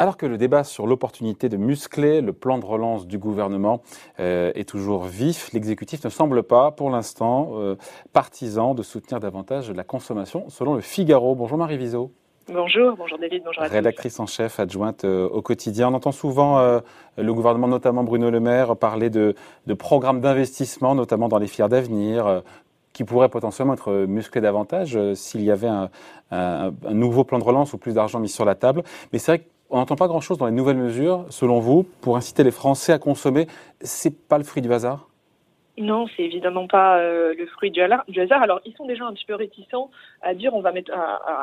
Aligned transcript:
Alors 0.00 0.16
que 0.16 0.26
le 0.26 0.38
débat 0.38 0.62
sur 0.62 0.86
l'opportunité 0.86 1.48
de 1.48 1.56
muscler 1.56 2.20
le 2.20 2.32
plan 2.32 2.58
de 2.58 2.64
relance 2.64 3.08
du 3.08 3.18
gouvernement 3.18 3.82
euh, 4.20 4.52
est 4.54 4.68
toujours 4.68 5.02
vif, 5.02 5.52
l'exécutif 5.52 6.04
ne 6.04 6.08
semble 6.08 6.44
pas, 6.44 6.70
pour 6.70 6.88
l'instant, 6.88 7.54
euh, 7.54 7.74
partisan 8.12 8.74
de 8.74 8.84
soutenir 8.84 9.18
davantage 9.18 9.72
la 9.72 9.82
consommation, 9.82 10.48
selon 10.50 10.74
le 10.74 10.82
Figaro. 10.82 11.34
Bonjour 11.34 11.58
Marie 11.58 11.78
Viseau. 11.78 12.12
Bonjour, 12.46 12.96
bonjour 12.96 13.18
David, 13.18 13.42
bonjour 13.44 13.64
à 13.64 13.66
Rédactrice 13.66 14.20
en 14.20 14.26
chef 14.26 14.60
adjointe 14.60 15.04
euh, 15.04 15.28
au 15.28 15.42
quotidien. 15.42 15.88
On 15.88 15.94
entend 15.94 16.12
souvent 16.12 16.80
le 17.16 17.34
gouvernement, 17.34 17.66
notamment 17.66 18.04
Bruno 18.04 18.30
Le 18.30 18.38
Maire, 18.38 18.76
parler 18.76 19.10
de, 19.10 19.34
programmes 19.76 20.20
d'investissement, 20.20 20.94
notamment 20.94 21.28
dans 21.28 21.38
les 21.38 21.48
filières 21.48 21.68
d'avenir, 21.68 22.42
qui 22.92 23.02
pourraient 23.02 23.28
potentiellement 23.28 23.74
être 23.74 23.92
musclés 24.06 24.40
davantage 24.40 24.96
s'il 25.14 25.42
y 25.42 25.50
avait 25.50 25.66
un, 25.66 25.90
un, 26.30 26.70
nouveau 26.92 27.24
plan 27.24 27.40
de 27.40 27.44
relance 27.44 27.72
ou 27.72 27.78
plus 27.78 27.94
d'argent 27.94 28.20
mis 28.20 28.28
sur 28.28 28.44
la 28.44 28.54
table. 28.54 28.84
Mais 29.12 29.18
c'est 29.18 29.32
vrai 29.32 29.38
que 29.40 29.57
on 29.70 29.78
n'entend 29.78 29.96
pas 29.96 30.08
grand-chose 30.08 30.38
dans 30.38 30.46
les 30.46 30.52
nouvelles 30.52 30.78
mesures, 30.78 31.26
selon 31.30 31.60
vous, 31.60 31.84
pour 32.00 32.16
inciter 32.16 32.44
les 32.44 32.50
Français 32.50 32.92
à 32.92 32.98
consommer. 32.98 33.46
C'est 33.80 34.26
pas 34.28 34.38
le 34.38 34.44
fruit 34.44 34.62
du 34.62 34.72
hasard? 34.72 35.07
Non, 35.80 36.06
c'est 36.16 36.22
évidemment 36.22 36.66
pas 36.66 36.98
euh, 36.98 37.34
le 37.36 37.46
fruit 37.46 37.70
du, 37.70 37.80
hasard. 37.80 38.42
Alors, 38.42 38.60
ils 38.64 38.74
sont 38.74 38.86
déjà 38.86 39.04
un 39.04 39.12
petit 39.12 39.24
peu 39.24 39.34
réticents 39.34 39.90
à 40.22 40.34
dire, 40.34 40.54
on 40.54 40.60
va 40.60 40.72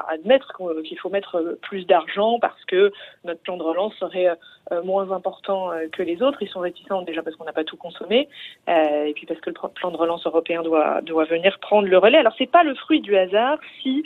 admettre 0.09 0.53
qu'il 0.83 0.99
faut 0.99 1.09
mettre 1.09 1.35
euh, 1.35 1.59
plus 1.61 1.85
d'argent 1.85 2.39
parce 2.39 2.63
que 2.65 2.91
notre 3.23 3.41
plan 3.41 3.57
de 3.57 3.63
relance 3.63 3.93
serait 3.95 4.27
euh, 4.71 4.83
moins 4.83 5.11
important 5.11 5.71
que 5.91 6.03
les 6.03 6.21
autres. 6.21 6.41
Ils 6.41 6.49
sont 6.49 6.59
réticents 6.59 7.01
déjà 7.03 7.21
parce 7.23 7.35
qu'on 7.35 7.45
n'a 7.45 7.53
pas 7.53 7.63
tout 7.63 7.77
consommé 7.77 8.27
et 8.67 9.13
puis 9.15 9.25
parce 9.25 9.39
que 9.39 9.49
le 9.49 9.69
plan 9.69 9.91
de 9.91 9.97
relance 9.97 10.25
européen 10.25 10.63
doit, 10.63 11.01
doit 11.01 11.25
venir 11.25 11.57
prendre 11.59 11.87
le 11.87 11.97
relais. 11.97 12.17
Alors, 12.17 12.33
c'est 12.37 12.49
pas 12.49 12.63
le 12.63 12.75
fruit 12.75 13.01
du 13.01 13.15
hasard 13.15 13.59
si, 13.81 14.03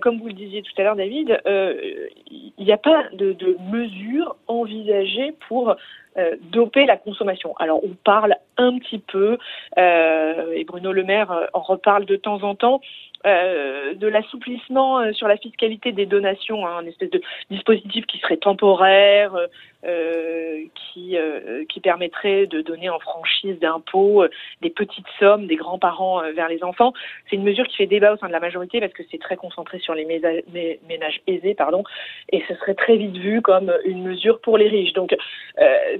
comme 0.00 0.18
vous 0.18 0.26
le 0.26 0.32
disiez 0.32 0.62
tout 0.62 0.72
à 0.78 0.82
l'heure, 0.82 0.96
David, 0.96 1.40
il 1.46 2.52
n'y 2.58 2.72
a 2.72 2.76
pas 2.76 3.04
de, 3.12 3.32
de 3.32 3.56
mesures 3.70 4.36
envisagées 4.48 5.32
pour 5.48 5.76
euh, 6.20 6.36
doper 6.52 6.86
la 6.86 6.96
consommation. 6.96 7.54
Alors 7.58 7.82
on 7.84 7.94
parle 8.04 8.36
un 8.56 8.78
petit 8.78 8.98
peu, 8.98 9.38
euh, 9.78 10.52
et 10.54 10.64
Bruno 10.64 10.92
Le 10.92 11.02
Maire 11.02 11.32
euh, 11.32 11.46
en 11.54 11.60
reparle 11.60 12.04
de 12.04 12.16
temps 12.16 12.42
en 12.42 12.54
temps, 12.54 12.80
euh, 13.26 13.92
de 13.92 14.06
l'assouplissement 14.06 15.00
euh, 15.00 15.12
sur 15.12 15.28
la 15.28 15.36
fiscalité 15.36 15.92
des 15.92 16.06
donations, 16.06 16.66
hein, 16.66 16.78
un 16.78 16.86
espèce 16.86 17.10
de 17.10 17.20
dispositif 17.50 18.06
qui 18.06 18.18
serait 18.18 18.38
temporaire, 18.38 19.36
euh, 19.84 20.64
qui, 20.94 21.18
permettrait 21.82 22.46
de 22.46 22.60
donner 22.60 22.90
en 22.90 22.98
franchise 22.98 23.58
d'impôts 23.58 24.24
des 24.60 24.68
petites 24.68 25.06
sommes 25.18 25.46
des 25.46 25.56
grands-parents 25.56 26.20
vers 26.34 26.48
les 26.48 26.62
enfants. 26.62 26.92
C'est 27.28 27.36
une 27.36 27.42
mesure 27.42 27.66
qui 27.66 27.78
fait 27.78 27.86
débat 27.86 28.12
au 28.12 28.18
sein 28.18 28.26
de 28.26 28.32
la 28.32 28.40
majorité 28.40 28.80
parce 28.80 28.92
que 28.92 29.02
c'est 29.10 29.18
très 29.18 29.36
concentré 29.36 29.78
sur 29.78 29.94
les 29.94 30.04
ménages 30.04 31.22
aisés, 31.26 31.54
pardon, 31.54 31.84
et 32.30 32.42
ce 32.46 32.54
serait 32.56 32.74
très 32.74 32.96
vite 32.96 33.16
vu 33.16 33.40
comme 33.40 33.72
une 33.86 34.02
mesure 34.02 34.40
pour 34.40 34.58
les 34.58 34.68
riches. 34.68 34.92
Donc 34.92 35.16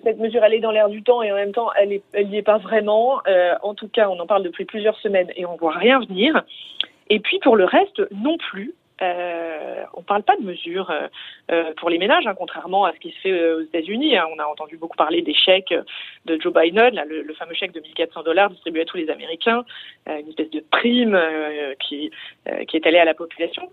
cette 0.04 0.18
mesure, 0.18 0.44
elle 0.44 0.52
est 0.52 0.60
dans 0.60 0.70
l'air 0.70 0.90
du 0.90 1.02
temps 1.02 1.22
et 1.22 1.32
en 1.32 1.36
même 1.36 1.52
temps, 1.52 1.70
elle 1.72 2.28
n'y 2.28 2.36
est 2.36 2.42
pas 2.42 2.58
vraiment. 2.58 3.22
en 3.62 3.74
tout 3.74 3.88
cas, 3.88 4.10
on 4.10 4.20
en 4.20 4.26
parle 4.26 4.42
depuis 4.42 4.66
plusieurs 4.66 4.98
semaines 4.98 5.32
et 5.34 5.46
on 5.46 5.56
voit 5.56 5.72
rien 5.72 6.00
venir. 6.00 6.44
Et 7.10 7.20
puis 7.20 7.38
pour 7.40 7.56
le 7.56 7.64
reste, 7.64 8.02
non 8.12 8.38
plus. 8.38 8.74
Euh, 9.02 9.84
on 9.94 10.00
ne 10.00 10.04
parle 10.04 10.22
pas 10.22 10.36
de 10.36 10.42
mesures 10.42 10.90
euh, 10.90 11.08
euh, 11.50 11.72
pour 11.78 11.88
les 11.88 11.96
ménages, 11.96 12.26
hein, 12.26 12.34
contrairement 12.36 12.84
à 12.84 12.92
ce 12.92 12.98
qui 12.98 13.10
se 13.12 13.18
fait 13.20 13.52
aux 13.52 13.62
États-Unis. 13.62 14.16
Hein. 14.16 14.26
On 14.30 14.38
a 14.38 14.44
entendu 14.44 14.76
beaucoup 14.76 14.96
parler 14.96 15.22
des 15.22 15.32
chèques 15.32 15.74
de 16.26 16.40
Joe 16.40 16.52
Biden, 16.52 16.94
là, 16.94 17.04
le, 17.06 17.32
fameux 17.34 17.54
chèque 17.54 17.72
de 17.72 17.80
1400 17.80 18.22
dollars 18.24 18.50
distribué 18.50 18.82
à 18.82 18.84
tous 18.84 18.98
les 18.98 19.08
Américains, 19.08 19.64
une 20.06 20.28
espèce 20.28 20.50
de 20.50 20.62
prime 20.70 21.18
qui, 21.80 22.10
qui 22.68 22.76
est 22.76 22.86
allée 22.86 22.98
à 22.98 23.06
la 23.06 23.14
population. 23.14 23.70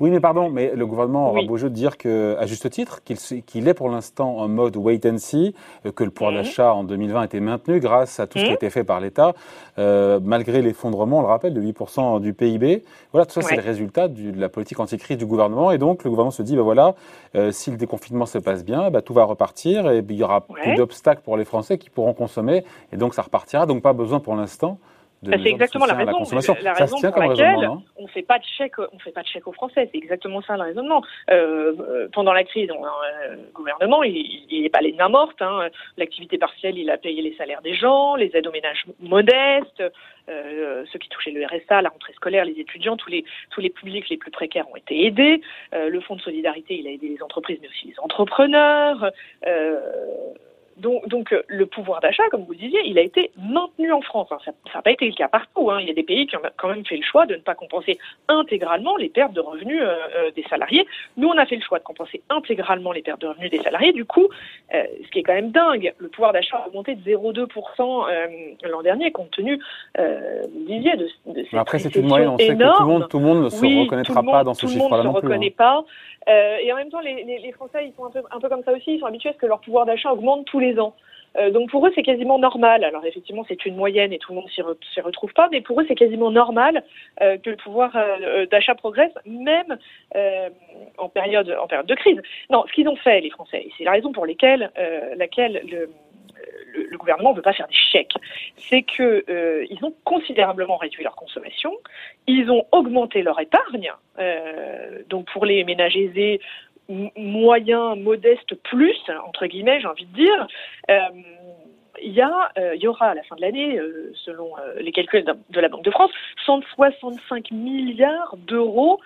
Oui, 0.00 0.10
mais 0.10 0.20
pardon, 0.20 0.50
mais 0.50 0.72
le 0.74 0.86
gouvernement 0.86 1.30
aura 1.30 1.42
beau 1.42 1.56
jeu 1.56 1.70
de 1.70 1.74
dire 1.74 1.96
que, 1.96 2.36
à 2.38 2.46
juste 2.46 2.68
titre, 2.70 3.00
qu'il 3.04 3.68
est 3.68 3.74
pour 3.74 3.88
l'instant 3.88 4.38
en 4.38 4.48
mode 4.48 4.76
wait 4.76 5.00
and 5.06 5.18
see, 5.18 5.54
que 5.94 6.04
le 6.04 6.10
pouvoir 6.10 6.32
mhm. 6.32 6.38
d'achat 6.38 6.74
en 6.74 6.84
2020 6.84 7.20
a 7.20 7.24
été 7.24 7.40
maintenu 7.40 7.80
grâce 7.80 8.18
à 8.20 8.26
tout 8.26 8.38
ce 8.38 8.44
qui 8.44 8.48
a 8.48 8.52
mhm. 8.52 8.56
été 8.56 8.70
fait 8.70 8.84
par 8.84 9.00
l'État, 9.00 9.32
malgré 9.76 10.60
l'effondrement, 10.60 11.18
on 11.18 11.22
le 11.22 11.28
rappelle, 11.28 11.54
de 11.54 11.62
8% 11.62 12.20
du 12.20 12.34
PIB. 12.34 12.82
Voilà, 13.12 13.26
tout 13.26 13.32
ça, 13.32 13.42
c'est 13.42 13.56
le 13.56 13.62
résultat 13.62 14.08
de 14.08 14.38
la 14.40 14.48
politique 14.48 14.80
anti-crise 14.80 15.18
du 15.18 15.26
gouvernement. 15.26 15.70
Et 15.70 15.78
donc, 15.78 16.04
le 16.04 16.10
gouvernement 16.10 16.30
se 16.30 16.42
dit, 16.42 16.56
ben 16.56 16.62
voilà, 16.62 16.94
euh, 17.34 17.52
si 17.52 17.70
le 17.70 17.76
déconfinement 17.76 18.26
se 18.26 18.38
passe 18.38 18.64
bien, 18.64 18.90
ben, 18.90 19.02
tout 19.02 19.14
va 19.14 19.24
repartir 19.24 19.90
et 19.90 20.04
il 20.08 20.16
y 20.16 20.22
aura 20.22 20.42
plus 20.42 20.74
d'obstacles 20.74 21.22
pour 21.22 21.36
les 21.36 21.44
Français 21.44 21.78
qui 21.78 21.90
pourront 21.90 22.14
consommer. 22.14 22.64
Et 22.92 22.96
donc, 22.96 23.14
ça 23.14 23.22
repartira. 23.22 23.66
Donc, 23.66 23.82
pas 23.82 23.92
besoin 23.92 24.20
pour 24.20 24.34
l'instant 24.34 24.78
bah, 25.22 25.36
c'est 25.42 25.50
exactement 25.50 25.86
la 25.86 25.94
raison, 25.94 26.18
la, 26.62 26.72
raison 26.72 27.00
pour 27.00 27.22
laquelle 27.22 27.68
on 27.96 28.06
fait 28.08 28.22
pas 28.22 28.38
de 28.38 28.44
chèque, 28.44 28.78
on 28.78 28.98
fait 28.98 29.12
pas 29.12 29.22
de 29.22 29.28
chèque 29.28 29.46
aux 29.46 29.52
Français. 29.52 29.88
C'est 29.92 29.98
exactement 29.98 30.42
ça 30.42 30.56
le 30.56 30.62
raisonnement. 30.62 31.02
Euh, 31.30 31.72
euh 31.78 32.08
pendant 32.12 32.32
la 32.32 32.44
crise, 32.44 32.70
on, 32.70 32.84
euh, 32.84 33.36
le 33.36 33.52
gouvernement, 33.54 34.02
il 34.02 34.62
n'est 34.62 34.68
pas 34.68 34.80
les 34.80 34.92
mains 34.92 35.08
mortes. 35.08 35.40
Hein. 35.40 35.68
L'activité 35.96 36.38
partielle, 36.38 36.76
il 36.78 36.90
a 36.90 36.98
payé 36.98 37.22
les 37.22 37.34
salaires 37.36 37.62
des 37.62 37.74
gens, 37.74 38.16
les 38.16 38.30
aides 38.34 38.46
aux 38.46 38.52
ménages 38.52 38.84
modestes, 39.00 39.82
euh, 40.28 40.84
ceux 40.92 40.98
qui 40.98 41.08
touchaient 41.08 41.30
le 41.30 41.44
RSA, 41.44 41.82
la 41.82 41.88
rentrée 41.88 42.12
scolaire, 42.14 42.44
les 42.44 42.58
étudiants, 42.60 42.96
tous 42.96 43.10
les 43.10 43.24
tous 43.50 43.60
les 43.60 43.70
publics 43.70 44.08
les 44.08 44.16
plus 44.16 44.30
précaires 44.30 44.68
ont 44.70 44.76
été 44.76 45.06
aidés. 45.06 45.40
Euh, 45.74 45.88
le 45.88 46.00
fonds 46.00 46.16
de 46.16 46.20
solidarité, 46.20 46.78
il 46.78 46.86
a 46.86 46.90
aidé 46.90 47.08
les 47.08 47.22
entreprises, 47.22 47.58
mais 47.60 47.68
aussi 47.68 47.88
les 47.88 47.98
entrepreneurs. 48.00 49.10
Euh, 49.46 49.80
donc, 50.76 51.06
donc, 51.08 51.32
euh, 51.32 51.42
le 51.48 51.66
pouvoir 51.66 52.00
d'achat, 52.00 52.22
comme 52.30 52.44
vous 52.44 52.52
le 52.52 52.58
disiez, 52.58 52.80
il 52.84 52.98
a 52.98 53.02
été 53.02 53.30
maintenu 53.36 53.92
en 53.92 54.00
France. 54.00 54.28
ça 54.30 54.52
n'a 54.74 54.82
pas 54.82 54.90
été 54.90 55.06
le 55.06 55.12
cas 55.12 55.28
partout. 55.28 55.70
Hein. 55.70 55.78
Il 55.80 55.88
y 55.88 55.90
a 55.90 55.94
des 55.94 56.02
pays 56.02 56.26
qui 56.26 56.36
ont 56.36 56.40
quand 56.56 56.68
même 56.68 56.84
fait 56.84 56.96
le 56.96 57.02
choix 57.02 57.26
de 57.26 57.34
ne 57.34 57.40
pas 57.40 57.54
compenser 57.54 57.98
intégralement 58.28 58.96
les 58.96 59.08
pertes 59.08 59.32
de 59.32 59.40
revenus 59.40 59.80
euh, 59.80 59.96
euh, 60.16 60.30
des 60.32 60.44
salariés. 60.44 60.86
Nous, 61.16 61.28
on 61.28 61.38
a 61.38 61.46
fait 61.46 61.56
le 61.56 61.62
choix 61.62 61.78
de 61.78 61.84
compenser 61.84 62.22
intégralement 62.30 62.92
les 62.92 63.02
pertes 63.02 63.20
de 63.20 63.28
revenus 63.28 63.50
des 63.50 63.62
salariés. 63.62 63.92
Du 63.92 64.04
coup, 64.04 64.28
ce 64.72 65.10
qui 65.10 65.18
est 65.18 65.22
quand 65.22 65.34
même 65.34 65.50
dingue, 65.50 65.92
le 65.98 66.08
pouvoir 66.08 66.32
d'achat 66.32 66.56
a 66.58 66.68
augmenté 66.68 66.94
de 66.94 67.02
0,2% 67.02 68.68
l'an 68.68 68.82
dernier, 68.82 69.10
compte 69.12 69.30
tenu, 69.30 69.56
vous 69.56 69.62
le 69.98 70.66
disiez, 70.66 70.96
de, 70.96 71.08
de 71.26 71.44
ces 71.50 71.56
Après, 71.56 71.78
c'est 71.78 71.94
une 71.94 72.08
moyenne. 72.08 72.28
On 72.28 72.38
sait 72.38 72.48
que 72.48 72.76
tout 72.76 72.82
le 72.82 72.88
monde, 72.88 73.08
tout 73.08 73.18
le 73.18 73.24
monde 73.24 73.44
ne 73.44 73.48
se 73.48 73.80
reconnaîtra 73.82 74.22
pas 74.22 74.44
dans 74.44 74.54
ce 74.54 74.66
chiffre-là 74.66 75.02
non 75.02 75.12
plus. 75.12 75.20
Tout 75.20 75.26
le 75.26 75.34
monde 75.34 75.44
ne 75.44 75.50
se 75.50 75.52
reconnaît 75.52 75.52
hein. 75.52 75.54
pas. 75.56 75.84
Euh, 76.28 76.56
et 76.62 76.72
en 76.72 76.76
même 76.76 76.90
temps, 76.90 77.00
les, 77.00 77.24
les, 77.24 77.38
les, 77.38 77.52
Français, 77.52 77.86
ils 77.86 77.92
sont 77.94 78.04
un 78.04 78.10
peu, 78.10 78.22
un 78.30 78.38
peu 78.38 78.48
comme 78.48 78.62
ça 78.62 78.72
aussi. 78.72 78.94
Ils 78.94 79.00
sont 79.00 79.06
habitués 79.06 79.30
à 79.30 79.32
ce 79.32 79.38
que 79.38 79.46
leur 79.46 79.60
pouvoir 79.60 79.86
d'achat 79.86 80.12
augmente 80.12 80.44
tous 80.46 80.60
Euh, 81.36 81.50
donc 81.50 81.70
pour 81.70 81.86
eux, 81.86 81.92
c'est 81.94 82.02
quasiment 82.02 82.38
normal. 82.38 82.84
Alors 82.84 83.04
effectivement, 83.04 83.44
c'est 83.48 83.64
une 83.64 83.76
moyenne 83.76 84.12
et 84.12 84.18
tout 84.18 84.32
le 84.32 84.40
monde 84.40 84.50
s'y, 84.50 84.62
s'y 84.92 85.00
retrouve 85.00 85.32
pas, 85.32 85.48
mais 85.50 85.60
pour 85.60 85.80
eux, 85.80 85.84
c'est 85.88 85.94
quasiment 85.94 86.30
normal 86.30 86.84
euh, 87.20 87.38
que 87.38 87.50
le 87.50 87.56
pouvoir 87.56 87.96
euh, 87.96 88.46
d'achat 88.46 88.74
progresse, 88.74 89.12
même 89.26 89.78
en 90.98 91.08
période 91.08 91.56
en 91.60 91.66
période 91.66 91.86
de 91.86 91.94
crise. 91.94 92.20
Non, 92.50 92.64
ce 92.66 92.72
qu'ils 92.72 92.88
ont 92.88 92.96
fait, 92.96 93.20
les 93.20 93.30
Français, 93.30 93.62
et 93.62 93.72
c'est 93.76 93.84
la 93.84 93.92
raison 93.92 94.12
pour 94.12 94.26
laquelle, 94.26 94.70
laquelle 95.16 95.62
le, 95.70 95.88
gouvernement 96.96 97.30
ne 97.30 97.36
veut 97.36 97.42
pas 97.42 97.52
faire 97.52 97.66
des 97.66 97.74
chèques, 97.74 98.14
c'est 98.56 98.82
que 98.82 99.24
euh, 99.28 99.66
ils 99.70 99.84
ont 99.84 99.94
considérablement 100.04 100.76
réduit 100.76 101.02
leur 101.02 101.16
consommation, 101.16 101.72
ils 102.26 102.50
ont 102.50 102.66
augmenté 102.70 103.22
leur 103.22 103.40
épargne, 103.40 103.90
donc 105.08 105.26
pour 105.32 105.46
les 105.46 105.64
ménages 105.64 105.96
aisés, 105.96 106.40
moyens, 106.88 107.98
modestes, 107.98 108.54
plus, 108.64 108.98
entre 109.26 109.46
guillemets, 109.46 109.80
j'ai 109.80 109.86
envie 109.86 110.06
de 110.06 110.14
dire. 110.14 110.46
Euh, 110.90 111.00
il 112.02 112.12
y, 112.12 112.22
euh, 112.22 112.74
y 112.76 112.86
aura 112.88 113.10
à 113.10 113.14
la 113.14 113.22
fin 113.22 113.36
de 113.36 113.42
l'année, 113.42 113.78
euh, 113.78 114.12
selon 114.24 114.52
les 114.80 114.90
calculs 114.92 115.24
de 115.24 115.60
la 115.60 115.68
Banque 115.68 115.84
de 115.84 115.90
France, 115.90 116.10
165 116.46 117.50
milliards 117.52 118.36
d'euros 118.38 118.98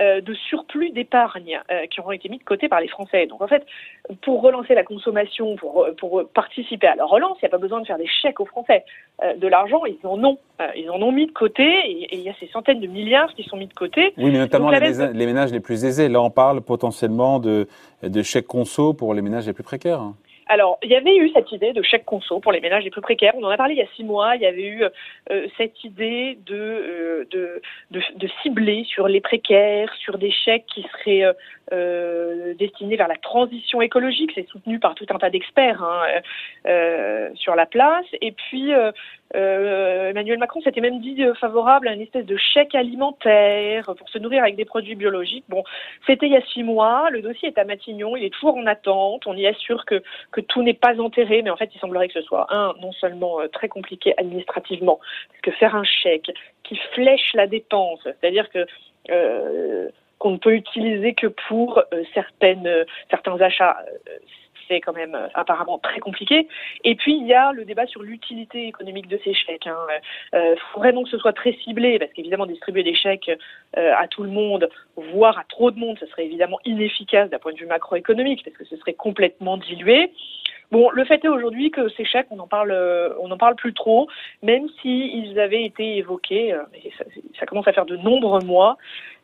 de 0.00 0.34
surplus 0.34 0.90
d'épargne 0.90 1.60
euh, 1.70 1.86
qui 1.86 2.00
auront 2.00 2.12
été 2.12 2.28
mis 2.28 2.38
de 2.38 2.44
côté 2.44 2.68
par 2.68 2.80
les 2.80 2.88
Français. 2.88 3.26
Donc 3.26 3.42
en 3.42 3.46
fait, 3.46 3.64
pour 4.22 4.42
relancer 4.42 4.74
la 4.74 4.84
consommation, 4.84 5.56
pour, 5.56 5.86
pour 5.98 6.28
participer 6.34 6.86
à 6.86 6.94
la 6.94 7.04
relance, 7.04 7.36
il 7.40 7.44
n'y 7.44 7.48
a 7.48 7.50
pas 7.50 7.58
besoin 7.58 7.80
de 7.80 7.86
faire 7.86 7.98
des 7.98 8.06
chèques 8.06 8.40
aux 8.40 8.46
Français. 8.46 8.84
Euh, 9.22 9.34
de 9.34 9.48
l'argent, 9.48 9.84
ils 9.84 9.98
en 10.06 10.22
ont. 10.24 10.38
ils 10.76 10.90
en 10.90 11.00
ont 11.00 11.12
mis 11.12 11.26
de 11.26 11.32
côté 11.32 11.64
et, 11.64 12.16
il 12.16 12.20
y 12.20 12.28
a 12.28 12.34
ces 12.40 12.48
centaines 12.48 12.80
de 12.80 12.86
milliards 12.86 13.32
qui 13.34 13.44
sont 13.44 13.56
mis 13.56 13.66
de 13.66 13.74
côté. 13.74 14.12
Oui, 14.16 14.30
mais 14.30 14.38
notamment 14.38 14.70
les, 14.70 15.12
les, 15.12 15.26
ménages 15.26 15.52
les 15.52 15.60
plus 15.60 15.84
aisés. 15.84 16.08
Là, 16.08 16.20
on 16.20 16.30
parle 16.30 16.60
potentiellement 16.60 17.38
de, 17.38 17.68
de 18.02 18.22
chèques 18.22 18.46
conso 18.46 18.94
pour 18.94 19.14
les 19.14 19.22
ménages 19.22 19.46
les 19.46 19.52
plus 19.52 19.64
précaires. 19.64 20.02
Alors, 20.46 20.78
il 20.82 20.90
y 20.90 20.94
avait 20.94 21.16
eu 21.16 21.30
cette 21.30 21.50
idée 21.52 21.72
de 21.72 21.82
chèque 21.82 22.04
conso 22.04 22.38
pour 22.40 22.52
les 22.52 22.60
ménages 22.60 22.84
les 22.84 22.90
plus 22.90 23.00
précaires. 23.00 23.32
On 23.36 23.44
en 23.44 23.48
a 23.48 23.56
parlé 23.56 23.74
il 23.74 23.78
y 23.78 23.82
a 23.82 23.88
six 23.96 24.04
mois. 24.04 24.36
Il 24.36 24.42
y 24.42 24.46
avait 24.46 24.66
eu 24.66 24.84
euh, 25.30 25.46
cette 25.56 25.82
idée 25.84 26.38
de, 26.44 26.54
euh, 26.54 27.24
de, 27.30 27.62
de, 27.90 28.02
de, 28.16 28.28
cibler 28.42 28.84
sur 28.84 29.08
les 29.08 29.20
précaires, 29.20 29.92
sur 29.94 30.18
des 30.18 30.30
chèques 30.30 30.66
qui 30.66 30.82
seraient 30.82 31.34
euh, 31.72 32.54
destinés 32.58 32.96
vers 32.96 33.08
la 33.08 33.16
transition 33.16 33.80
écologique. 33.80 34.32
C'est 34.34 34.46
soutenu 34.48 34.78
par 34.78 34.94
tout 34.94 35.06
un 35.08 35.18
tas 35.18 35.30
d'experts 35.30 35.82
hein, 35.82 36.02
euh, 36.66 37.30
sur 37.36 37.54
la 37.54 37.64
place. 37.64 38.06
Et 38.20 38.32
puis, 38.32 38.72
Emmanuel 39.32 40.38
Macron 40.38 40.60
s'était 40.60 40.80
même 40.80 41.00
dit 41.00 41.24
favorable 41.40 41.88
à 41.88 41.92
une 41.92 42.02
espèce 42.02 42.26
de 42.26 42.36
chèque 42.36 42.74
alimentaire 42.74 43.84
pour 43.96 44.08
se 44.08 44.18
nourrir 44.18 44.42
avec 44.42 44.54
des 44.56 44.64
produits 44.64 44.94
biologiques. 44.94 45.44
Bon, 45.48 45.64
c'était 46.06 46.26
il 46.26 46.32
y 46.32 46.36
a 46.36 46.44
six 46.52 46.62
mois. 46.62 47.10
Le 47.10 47.20
dossier 47.20 47.48
est 47.48 47.58
à 47.58 47.64
Matignon. 47.64 48.16
Il 48.16 48.24
est 48.24 48.30
toujours 48.30 48.56
en 48.56 48.66
attente. 48.66 49.26
On 49.26 49.36
y 49.36 49.46
assure 49.46 49.84
que 49.86 50.02
que 50.30 50.40
tout 50.40 50.62
n'est 50.62 50.74
pas 50.74 51.00
enterré, 51.00 51.42
mais 51.42 51.50
en 51.50 51.56
fait, 51.56 51.70
il 51.74 51.78
semblerait 51.80 52.08
que 52.08 52.14
ce 52.14 52.22
soit 52.22 52.46
un 52.50 52.74
non 52.80 52.92
seulement 52.92 53.40
euh, 53.40 53.48
très 53.48 53.68
compliqué 53.68 54.14
administrativement, 54.18 55.00
parce 55.28 55.40
que 55.42 55.50
faire 55.52 55.74
un 55.74 55.84
chèque 55.84 56.30
qui 56.62 56.76
flèche 56.92 57.32
la 57.34 57.46
dépense, 57.46 58.00
c'est-à-dire 58.04 58.48
que 58.50 58.66
euh, 59.10 59.88
qu'on 60.18 60.30
ne 60.30 60.38
peut 60.38 60.54
utiliser 60.54 61.14
que 61.14 61.26
pour 61.26 61.82
certaines, 62.14 62.86
certains 63.10 63.38
achats 63.40 63.76
c'est 64.68 64.80
quand 64.80 64.92
même 64.92 65.14
euh, 65.14 65.28
apparemment 65.34 65.78
très 65.78 66.00
compliqué. 66.00 66.48
Et 66.84 66.94
puis 66.94 67.16
il 67.16 67.26
y 67.26 67.34
a 67.34 67.52
le 67.52 67.64
débat 67.64 67.86
sur 67.86 68.02
l'utilité 68.02 68.66
économique 68.66 69.08
de 69.08 69.18
ces 69.24 69.34
chèques. 69.34 69.66
Il 69.66 69.70
hein. 69.70 69.76
euh, 70.34 70.54
faudrait 70.72 70.92
donc 70.92 71.04
que 71.04 71.10
ce 71.10 71.18
soit 71.18 71.32
très 71.32 71.52
ciblé, 71.64 71.98
parce 71.98 72.12
qu'évidemment 72.12 72.46
distribuer 72.46 72.82
des 72.82 72.94
chèques 72.94 73.30
euh, 73.76 73.92
à 73.96 74.08
tout 74.08 74.22
le 74.22 74.30
monde, 74.30 74.68
voire 74.96 75.38
à 75.38 75.44
trop 75.48 75.70
de 75.70 75.78
monde, 75.78 75.96
ce 75.98 76.06
serait 76.06 76.24
évidemment 76.24 76.58
inefficace 76.64 77.30
d'un 77.30 77.38
point 77.38 77.52
de 77.52 77.58
vue 77.58 77.66
macroéconomique, 77.66 78.44
parce 78.44 78.56
que 78.56 78.64
ce 78.64 78.76
serait 78.76 78.94
complètement 78.94 79.56
dilué. 79.56 80.12
Bon, 80.70 80.90
le 80.90 81.04
fait 81.04 81.24
est 81.24 81.28
aujourd'hui 81.28 81.70
que 81.70 81.88
ces 81.90 82.04
chèques, 82.04 82.26
on 82.30 82.38
en 82.38 82.48
parle, 82.48 82.72
on 83.20 83.28
n'en 83.28 83.36
parle 83.36 83.54
plus 83.54 83.74
trop, 83.74 84.08
même 84.42 84.66
s'ils 84.80 85.38
avaient 85.38 85.64
été 85.64 85.98
évoqués, 85.98 86.56
ça, 87.38 87.46
commence 87.46 87.68
à 87.68 87.72
faire 87.72 87.84
de 87.84 87.96
nombreux 87.96 88.40
mois, 88.40 88.76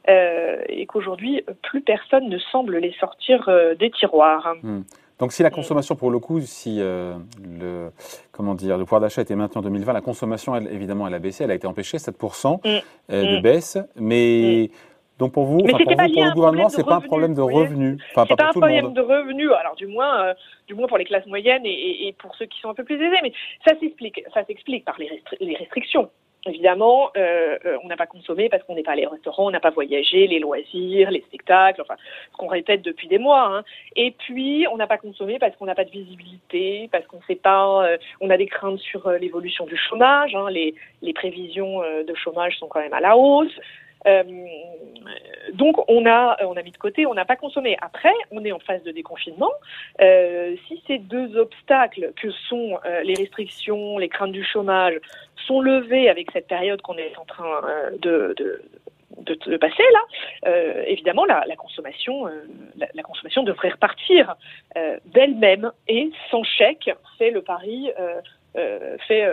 et 0.06 0.86
qu'aujourd'hui, 0.86 1.42
plus 1.62 1.80
personne 1.80 2.28
ne 2.28 2.38
semble 2.38 2.76
les 2.76 2.92
sortir 3.00 3.48
des 3.78 3.90
tiroirs. 3.90 4.54
Hmm. 4.62 4.82
Donc 5.20 5.32
si 5.32 5.42
la 5.42 5.50
consommation, 5.50 5.96
pour 5.96 6.10
le 6.10 6.18
coup, 6.18 6.40
si 6.40 6.78
euh, 6.80 7.14
le, 7.38 7.90
comment 8.32 8.54
dire, 8.54 8.78
le 8.78 8.84
pouvoir 8.84 9.02
d'achat 9.02 9.20
était 9.20 9.36
maintenu 9.36 9.58
en 9.58 9.62
2020, 9.62 9.92
la 9.92 10.00
consommation, 10.00 10.56
elle, 10.56 10.66
évidemment, 10.72 11.06
elle 11.06 11.12
a 11.12 11.18
baissé, 11.18 11.44
elle 11.44 11.50
a 11.50 11.54
été 11.54 11.66
empêchée, 11.66 11.98
7% 11.98 12.56
mm. 12.56 12.80
euh, 13.12 13.34
de 13.34 13.38
mm. 13.38 13.42
baisse. 13.42 13.78
Mais 13.96 14.70
mm. 14.70 15.18
donc 15.18 15.32
pour 15.32 15.44
vous, 15.44 15.58
pour, 15.58 15.78
vous, 15.78 15.84
pour 15.84 15.90
le 15.90 16.34
gouvernement, 16.34 16.70
c'est 16.70 16.84
pas 16.84 16.94
un 16.94 17.00
problème 17.02 17.34
de 17.34 17.42
revenus. 17.42 17.98
Enfin, 18.12 18.24
pas, 18.24 18.34
pas 18.34 18.48
un 18.48 18.52
problème 18.52 18.94
de 18.94 19.02
revenus. 19.02 19.50
Alors 19.60 19.76
du 19.76 19.86
moins, 19.86 20.24
euh, 20.24 20.34
du 20.66 20.74
moins 20.74 20.88
pour 20.88 20.96
les 20.96 21.04
classes 21.04 21.26
moyennes 21.26 21.66
et, 21.66 22.08
et, 22.08 22.14
pour 22.14 22.34
ceux 22.36 22.46
qui 22.46 22.58
sont 22.58 22.70
un 22.70 22.74
peu 22.74 22.84
plus 22.84 22.96
aisés. 22.96 23.18
Mais 23.22 23.34
ça 23.66 23.78
s'explique, 23.78 24.22
ça 24.32 24.42
s'explique 24.46 24.86
par 24.86 24.96
les, 24.98 25.22
les 25.38 25.56
restrictions. 25.56 26.10
Évidemment, 26.46 27.10
euh, 27.18 27.58
euh, 27.66 27.76
on 27.84 27.88
n'a 27.88 27.98
pas 27.98 28.06
consommé 28.06 28.48
parce 28.48 28.62
qu'on 28.62 28.74
n'est 28.74 28.82
pas 28.82 28.92
allé 28.92 29.04
au 29.04 29.10
restaurant, 29.10 29.48
on 29.48 29.50
n'a 29.50 29.60
pas 29.60 29.70
voyagé, 29.70 30.26
les 30.26 30.38
loisirs, 30.38 31.10
les 31.10 31.20
spectacles, 31.20 31.82
enfin, 31.82 31.96
ce 32.32 32.36
qu'on 32.38 32.46
répète 32.46 32.80
depuis 32.80 33.08
des 33.08 33.18
mois. 33.18 33.58
Hein. 33.58 33.64
Et 33.94 34.12
puis, 34.12 34.66
on 34.72 34.78
n'a 34.78 34.86
pas 34.86 34.96
consommé 34.96 35.38
parce 35.38 35.54
qu'on 35.56 35.66
n'a 35.66 35.74
pas 35.74 35.84
de 35.84 35.90
visibilité, 35.90 36.88
parce 36.92 37.06
qu'on 37.06 37.20
sait 37.26 37.34
pas, 37.34 37.84
euh, 37.84 37.98
on 38.22 38.30
a 38.30 38.38
des 38.38 38.46
craintes 38.46 38.78
sur 38.78 39.10
l'évolution 39.10 39.66
du 39.66 39.76
chômage. 39.76 40.34
Hein. 40.34 40.48
Les, 40.50 40.74
prévisions 41.12 41.80
de 41.80 42.14
chômage 42.14 42.56
sont 42.58 42.68
quand 42.68 42.80
même 42.80 42.94
à 42.94 43.00
la 43.00 43.16
hausse. 43.16 43.52
Euh, 44.06 44.22
donc 45.54 45.76
on 45.88 46.06
a 46.06 46.36
on 46.44 46.56
a 46.56 46.62
mis 46.62 46.70
de 46.70 46.76
côté, 46.76 47.06
on 47.06 47.14
n'a 47.14 47.24
pas 47.24 47.36
consommé. 47.36 47.76
Après, 47.80 48.12
on 48.30 48.44
est 48.44 48.52
en 48.52 48.58
phase 48.58 48.82
de 48.82 48.92
déconfinement. 48.92 49.50
Euh, 50.00 50.56
si 50.66 50.82
ces 50.86 50.98
deux 50.98 51.36
obstacles 51.36 52.12
que 52.16 52.30
sont 52.30 52.78
euh, 52.84 53.02
les 53.02 53.14
restrictions, 53.14 53.98
les 53.98 54.08
craintes 54.08 54.32
du 54.32 54.44
chômage 54.44 54.94
sont 55.46 55.60
levés 55.60 56.08
avec 56.08 56.30
cette 56.32 56.46
période 56.46 56.80
qu'on 56.82 56.96
est 56.96 57.16
en 57.18 57.24
train 57.24 57.60
de, 58.00 58.34
passer 59.60 59.82
là, 59.92 60.82
évidemment 60.86 61.24
la, 61.24 61.56
consommation, 61.56 62.26
la, 62.76 63.02
consommation 63.02 63.42
devrait 63.42 63.70
repartir 63.70 64.36
d'elle-même 65.06 65.72
et 65.88 66.10
sans 66.30 66.44
chèque, 66.44 66.90
c'est 67.18 67.30
le 67.30 67.42
pari 67.42 67.90
fait 68.54 69.28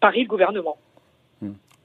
Paris 0.00 0.22
le 0.22 0.28
gouvernement. 0.28 0.76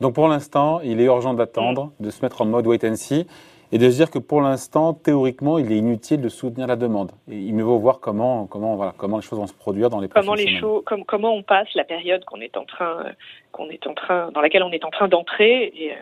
Donc 0.01 0.13
pour 0.13 0.27
l'instant, 0.27 0.79
il 0.81 1.01
est 1.01 1.05
urgent 1.05 1.33
d'attendre, 1.33 1.91
de 1.99 2.09
se 2.09 2.21
mettre 2.23 2.41
en 2.41 2.45
mode 2.45 2.67
wait 2.67 2.87
and 2.87 2.95
see 2.95 3.25
et 3.71 3.77
de 3.77 3.89
se 3.89 3.95
dire 3.95 4.09
que 4.09 4.19
pour 4.19 4.41
l'instant, 4.41 4.93
théoriquement, 4.93 5.57
il 5.57 5.71
est 5.71 5.77
inutile 5.77 6.21
de 6.21 6.29
soutenir 6.29 6.67
la 6.67 6.75
demande. 6.75 7.11
Et 7.29 7.37
il 7.37 7.53
me 7.53 7.63
vaut 7.63 7.77
voir 7.77 7.99
comment, 7.99 8.45
comment, 8.45 8.75
voilà, 8.75 8.93
comment 8.95 9.17
les 9.17 9.23
choses 9.23 9.39
vont 9.39 9.47
se 9.47 9.53
produire 9.53 9.89
dans 9.89 9.99
les 9.99 10.07
comment 10.07 10.33
prochaines 10.33 10.53
les 10.53 10.59
Choses, 10.59 10.83
comment 11.05 11.33
on 11.33 11.43
passe 11.43 11.67
la 11.75 11.83
période 11.83 12.23
qu'on 12.25 12.39
est 12.39 12.55
en 12.55 12.63
train, 12.63 13.03
qu'on 13.51 13.69
est 13.69 13.85
en 13.87 13.93
train, 13.93 14.31
dans 14.31 14.41
laquelle 14.41 14.63
on 14.63 14.71
est 14.71 14.85
en 14.85 14.89
train 14.89 15.09
d'entrer 15.09 15.63
et, 15.75 15.93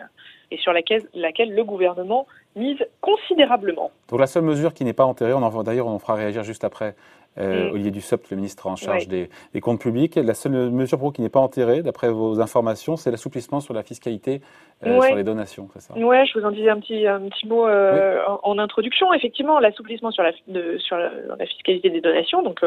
et 0.50 0.58
sur 0.58 0.72
laquelle, 0.72 1.02
laquelle 1.14 1.54
le 1.54 1.64
gouvernement 1.64 2.26
mise 2.54 2.78
considérablement. 3.00 3.90
Donc 4.08 4.20
la 4.20 4.26
seule 4.26 4.44
mesure 4.44 4.72
qui 4.72 4.84
n'est 4.84 4.92
pas 4.92 5.04
enterrée, 5.04 5.32
on 5.34 5.62
d'ailleurs 5.62 5.86
on 5.86 5.94
en 5.94 5.98
fera 5.98 6.14
réagir 6.14 6.42
juste 6.42 6.64
après, 6.64 6.94
euh, 7.38 7.68
mm. 7.68 7.72
Olivier 7.72 7.90
Dussopt, 7.90 8.30
le 8.30 8.36
ministre 8.36 8.66
en 8.66 8.76
charge 8.76 9.08
des, 9.08 9.28
comptes 9.60 9.80
publics. 9.80 10.16
La 10.16 10.34
seule 10.34 10.52
mesure 10.70 10.98
pour 10.98 11.08
vous 11.08 11.12
qui 11.12 11.22
n'est 11.22 11.28
pas 11.28 11.40
enterrée, 11.40 11.82
d'après 11.82 12.08
vos 12.08 12.40
informations, 12.40 12.96
c'est 12.96 13.10
l'assouplissement 13.10 13.60
sur 13.60 13.74
la 13.74 13.82
fiscalité 13.82 14.40
euh, 14.84 15.00
sur 15.00 15.16
les 15.16 15.24
donations, 15.24 15.68
c'est 15.72 15.80
ça? 15.80 15.94
Oui, 15.96 16.16
je 16.26 16.38
vous 16.38 16.44
en 16.44 16.50
disais 16.50 16.68
un 16.68 16.80
petit, 16.80 17.06
un 17.06 17.20
petit 17.28 17.46
mot 17.46 17.66
euh, 17.66 18.20
en, 18.42 18.58
introduction. 18.58 19.12
Effectivement, 19.14 19.58
l'assouplissement 19.58 20.10
sur 20.10 20.22
la, 20.22 20.32
sur 20.78 20.96
la, 20.96 21.46
fiscalité 21.46 21.90
des 21.90 22.00
donations, 22.00 22.42
donc 22.42 22.64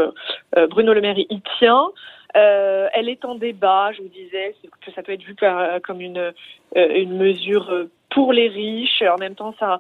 Bruno 0.69 0.94
Le 0.94 1.01
Maire 1.01 1.18
y 1.18 1.42
tient. 1.57 1.89
elle 2.33 3.10
est 3.10 3.25
en 3.25 3.36
débat, 3.36 3.92
je 3.94 4.01
vous 4.01 4.10
disais, 4.10 4.56
que 4.86 4.92
ça 4.92 5.04
peut 5.04 5.13
être 5.13 5.24
vu 5.24 5.36
comme 5.83 6.01
une, 6.01 6.33
une 6.75 7.18
mesure 7.18 7.88
pour 8.10 8.33
les 8.33 8.48
riches. 8.48 9.04
En 9.04 9.18
même 9.18 9.36
temps, 9.36 9.54
ça, 9.60 9.80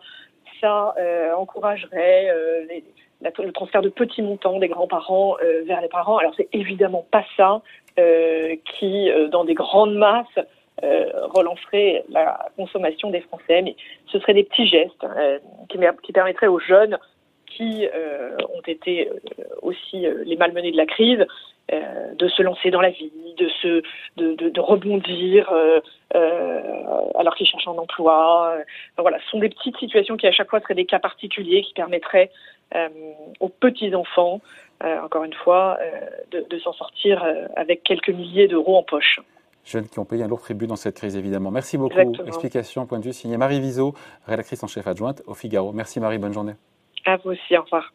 ça 0.61 0.95
encouragerait 1.35 2.33
les, 2.67 2.83
le 3.21 3.51
transfert 3.51 3.81
de 3.81 3.89
petits 3.89 4.21
montants 4.21 4.59
des 4.59 4.67
grands-parents 4.67 5.37
euh, 5.43 5.63
vers 5.65 5.81
les 5.81 5.87
parents. 5.87 6.17
Alors 6.17 6.33
c'est 6.37 6.49
évidemment 6.53 7.05
pas 7.11 7.23
ça 7.35 7.61
euh, 7.99 8.55
qui, 8.77 9.09
euh, 9.09 9.27
dans 9.27 9.43
des 9.43 9.53
grandes 9.53 9.95
masses, 9.95 10.39
relancerait 10.81 12.05
la 12.07 12.47
consommation 12.55 13.09
des 13.09 13.19
Français, 13.19 13.61
mais 13.61 13.75
ce 14.07 14.17
seraient 14.17 14.33
des 14.33 14.45
petits 14.45 14.65
gestes 14.65 15.05
qui, 15.67 15.77
qui, 16.03 16.13
permettraient 16.13 16.47
aux 16.47 16.59
jeunes 16.59 16.97
qui 17.47 17.85
ont 18.55 18.61
été 18.65 19.09
aussi 19.61 20.07
les 20.23 20.37
malmenés 20.37 20.71
de 20.71 20.77
la 20.77 20.85
crise 20.85 21.27
de 21.71 22.27
se 22.27 22.41
lancer 22.41 22.71
dans 22.71 22.81
la 22.81 22.89
vie, 22.89 23.11
de 23.37 23.47
se, 23.61 23.81
de, 24.17 24.33
de, 24.35 24.49
de 24.49 24.59
rebondir 24.59 25.51
alors 26.11 27.35
qu'ils 27.35 27.47
cherchent 27.47 27.67
un 27.67 27.77
emploi. 27.77 28.57
voilà, 28.97 29.19
ce 29.19 29.29
sont 29.29 29.39
des 29.39 29.49
petites 29.49 29.77
situations 29.77 30.17
qui 30.17 30.27
à 30.27 30.31
chaque 30.31 30.49
fois 30.49 30.59
seraient 30.61 30.75
des 30.75 30.85
cas 30.85 30.99
particuliers 30.99 31.61
qui 31.61 31.73
permettraient 31.73 32.31
euh, 32.75 32.87
aux 33.39 33.49
petits-enfants, 33.49 34.41
euh, 34.83 35.01
encore 35.01 35.23
une 35.23 35.33
fois, 35.33 35.79
euh, 35.81 36.41
de, 36.47 36.59
s'en 36.59 36.73
sortir 36.73 37.25
avec 37.55 37.83
quelques 37.83 38.09
milliers 38.09 38.47
d'euros 38.47 38.77
en 38.77 38.83
poche 38.83 39.19
jeunes 39.65 39.87
qui 39.87 39.99
ont 39.99 40.05
payé 40.05 40.23
un 40.23 40.27
lourd 40.27 40.41
tribut 40.41 40.65
dans 40.65 40.75
cette 40.75 40.95
crise, 40.95 41.15
évidemment. 41.15 41.51
Merci 41.51 41.77
beaucoup. 41.77 41.99
Explication, 42.25 42.87
point 42.87 42.97
de 42.97 43.03
vue, 43.03 43.13
signé 43.13 43.37
Marie 43.37 43.59
Viseau, 43.59 43.93
rédactrice 44.25 44.63
en 44.63 44.67
chef 44.67 44.87
adjointe 44.87 45.21
au 45.27 45.35
Figaro. 45.35 45.73
Merci 45.73 45.99
Marie, 45.99 46.17
bonne 46.17 46.33
journée. 46.33 46.53
À 47.05 47.17
vous 47.17 47.31
aussi, 47.31 47.55
au 47.55 47.61
revoir. 47.61 47.93